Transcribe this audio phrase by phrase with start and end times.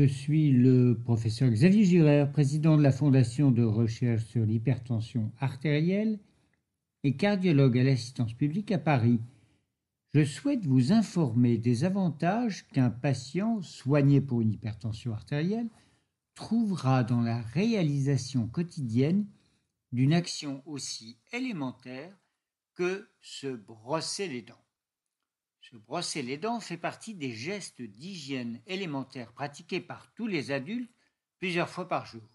[0.00, 6.18] Je suis le professeur Xavier Girer, président de la Fondation de recherche sur l'hypertension artérielle
[7.04, 9.20] et cardiologue à l'assistance publique à Paris.
[10.14, 15.68] Je souhaite vous informer des avantages qu'un patient soigné pour une hypertension artérielle
[16.34, 19.26] trouvera dans la réalisation quotidienne
[19.92, 22.16] d'une action aussi élémentaire
[22.74, 24.64] que se brosser les dents.
[25.70, 30.92] Se brosser les dents fait partie des gestes d'hygiène élémentaires pratiqués par tous les adultes
[31.38, 32.28] plusieurs fois par jour.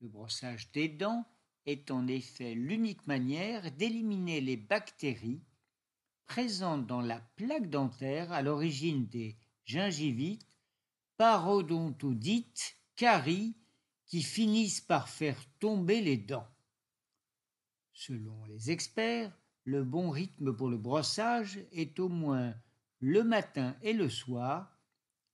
[0.00, 1.24] Le brossage des dents
[1.66, 5.44] est en effet l'unique manière d'éliminer les bactéries
[6.26, 10.48] présentes dans la plaque dentaire à l'origine des gingivites,
[11.16, 13.54] parodontodites, caries
[14.06, 16.48] qui finissent par faire tomber les dents.
[17.92, 19.32] Selon les experts,
[19.64, 22.54] le bon rythme pour le brossage est au moins
[23.00, 24.78] le matin et le soir,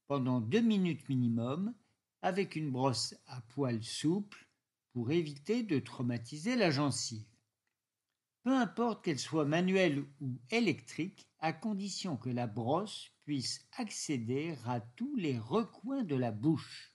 [0.07, 1.75] pendant deux minutes minimum,
[2.23, 4.49] avec une brosse à poils souple
[4.93, 7.29] pour éviter de traumatiser la gencive.
[8.43, 14.81] Peu importe qu'elle soit manuelle ou électrique, à condition que la brosse puisse accéder à
[14.81, 16.95] tous les recoins de la bouche.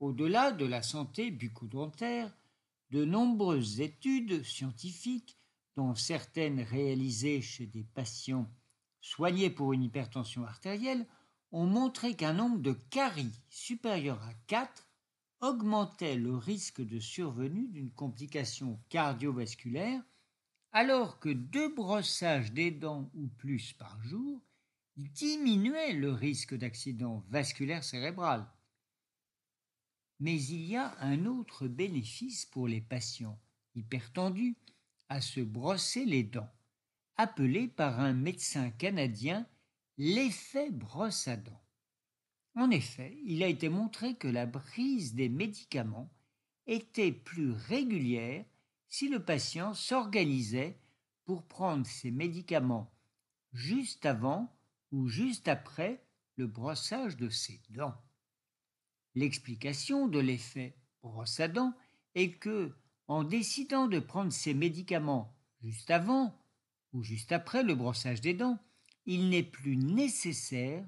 [0.00, 2.32] Au-delà de la santé bucco-dentaire,
[2.90, 5.36] de nombreuses études scientifiques
[5.76, 8.50] dont certaines réalisées chez des patients
[9.06, 11.06] soignés pour une hypertension artérielle,
[11.52, 14.88] ont montré qu'un nombre de caries supérieur à 4
[15.40, 20.02] augmentait le risque de survenue d'une complication cardiovasculaire,
[20.72, 24.42] alors que deux brossages des dents ou plus par jour
[24.96, 28.44] diminuaient le risque d'accident vasculaire cérébral.
[30.18, 33.38] Mais il y a un autre bénéfice pour les patients
[33.76, 34.56] hypertendus
[35.08, 36.52] à se brosser les dents,
[37.16, 39.46] appelé par un médecin canadien
[39.98, 41.62] l'effet brosse à dents.
[42.54, 46.10] En effet, il a été montré que la prise des médicaments
[46.66, 48.44] était plus régulière
[48.88, 50.78] si le patient s'organisait
[51.24, 52.92] pour prendre ses médicaments
[53.52, 54.54] juste avant
[54.92, 56.02] ou juste après
[56.36, 57.96] le brossage de ses dents.
[59.14, 61.74] L'explication de l'effet brosse à dents
[62.14, 62.74] est que
[63.08, 66.34] en décidant de prendre ses médicaments juste avant
[66.92, 68.58] ou juste après le brossage des dents,
[69.04, 70.84] il n'est plus nécessaire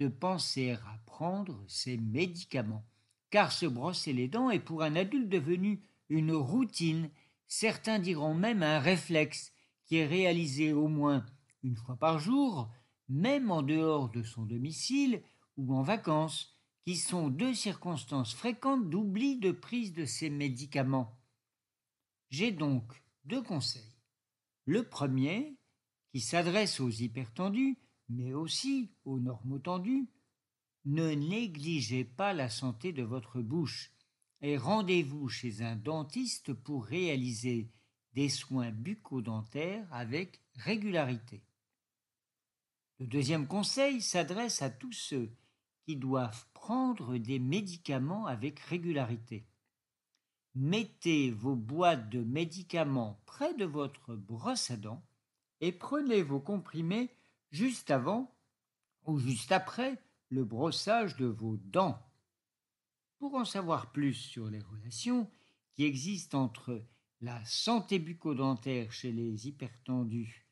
[0.00, 2.84] de penser à prendre ses médicaments,
[3.30, 7.10] car se brosser les dents est pour un adulte devenu une routine,
[7.46, 9.52] certains diront même un réflexe,
[9.84, 11.24] qui est réalisé au moins
[11.62, 12.70] une fois par jour,
[13.08, 15.22] même en dehors de son domicile
[15.56, 16.54] ou en vacances,
[16.84, 21.17] qui sont deux circonstances fréquentes d'oubli de prise de ces médicaments.
[22.30, 23.96] J'ai donc deux conseils.
[24.64, 25.56] Le premier,
[26.12, 27.78] qui s'adresse aux hypertendus,
[28.08, 30.08] mais aussi aux normotendus,
[30.84, 33.92] ne négligez pas la santé de votre bouche
[34.40, 37.70] et rendez-vous chez un dentiste pour réaliser
[38.12, 41.42] des soins bucco-dentaires avec régularité.
[42.98, 45.30] Le deuxième conseil s'adresse à tous ceux
[45.84, 49.46] qui doivent prendre des médicaments avec régularité
[50.58, 55.04] mettez vos boîtes de médicaments près de votre brosse à dents
[55.60, 57.10] et prenez vos comprimés
[57.52, 58.34] juste avant
[59.06, 62.04] ou juste après le brossage de vos dents.
[63.18, 65.30] Pour en savoir plus sur les relations
[65.74, 66.84] qui existent entre
[67.20, 70.44] la santé bucco-dentaire chez les hypertendus,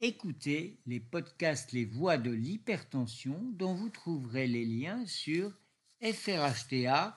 [0.00, 5.58] écoutez les podcasts Les voix de l'hypertension dont vous trouverez les liens sur
[6.02, 7.14] frhta.org.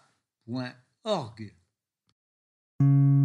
[2.80, 3.17] thank you